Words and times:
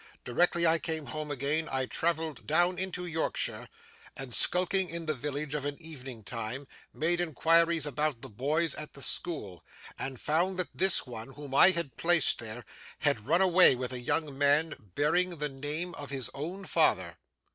Directly 0.23 0.65
I 0.65 0.79
came 0.79 1.05
home 1.05 1.29
again, 1.29 1.69
I 1.71 1.85
travelled 1.85 2.47
down 2.47 2.79
into 2.79 3.05
Yorkshire, 3.05 3.69
and, 4.17 4.33
skulking 4.33 4.89
in 4.89 5.05
the 5.05 5.13
village 5.13 5.53
of 5.53 5.63
an 5.63 5.79
evening 5.79 6.23
time, 6.23 6.65
made 6.91 7.21
inquiries 7.21 7.85
about 7.85 8.23
the 8.23 8.27
boys 8.29 8.73
at 8.73 8.93
the 8.93 9.03
school, 9.03 9.63
and 9.99 10.19
found 10.19 10.57
that 10.57 10.69
this 10.75 11.05
one, 11.05 11.33
whom 11.33 11.53
I 11.53 11.69
had 11.69 11.97
placed 11.97 12.39
there, 12.39 12.65
had 13.01 13.27
run 13.27 13.41
away 13.43 13.75
with 13.75 13.93
a 13.93 13.99
young 13.99 14.35
man 14.35 14.73
bearing 14.95 15.35
the 15.35 15.49
name 15.49 15.93
of 15.93 16.09
his 16.09 16.31
own 16.33 16.65
father. 16.65 17.19